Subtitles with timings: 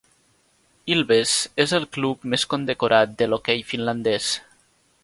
[0.95, 1.33] Ilves
[1.65, 4.35] és el club més condecorat de l'hoquei finlandès.